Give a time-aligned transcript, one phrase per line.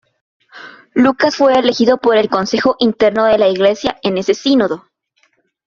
[0.95, 4.85] Lucas fue elegido para el Consejo Interno de la Iglesia en ese Sínodo.